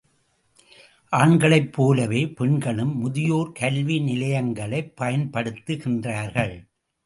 ஆண்களைப் 1.13 1.73
போலவே 1.73 2.27
பெண்களும் 2.27 2.97
முதியோர் 2.97 3.51
கல்விநிலையங்களைப் 3.59 4.93
பயன்படுத்துகின்றார்கள். 5.01 6.55